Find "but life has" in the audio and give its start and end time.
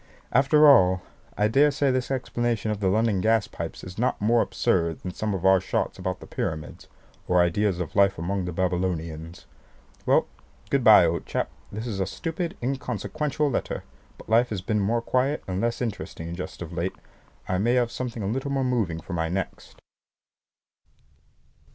14.17-14.61